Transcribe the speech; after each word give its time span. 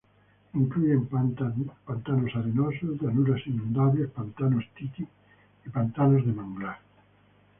Incluyen 0.55 1.05
pantanos 1.07 2.35
arenosos, 2.35 2.99
llanuras 2.99 3.45
inundables, 3.45 4.09
pantanos 4.09 4.65
Titi, 4.75 5.03
y 5.63 5.69
pantanos 5.69 6.25
de 6.25 6.33
manglar. 6.33 6.79